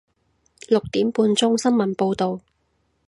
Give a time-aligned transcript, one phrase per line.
[0.67, 2.41] 六點半鐘新聞報道